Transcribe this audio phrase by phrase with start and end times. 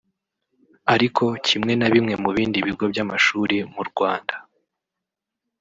[0.93, 4.35] Ariko kimwe na bimwe mu bindi bigo by’amashuri mu Rwanda